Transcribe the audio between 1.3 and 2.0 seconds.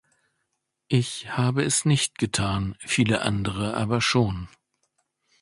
habe es